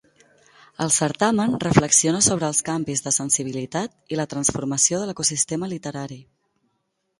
El 0.85 0.93
certamen 0.93 1.53
reflexiona 1.63 2.21
sobre 2.29 2.47
els 2.53 2.63
canvis 2.71 3.05
de 3.09 3.13
sensibilitat 3.19 3.95
i 4.17 4.21
la 4.21 4.27
transformació 4.35 5.03
de 5.05 5.11
l'ecosistema 5.13 5.73
literari. 5.77 6.21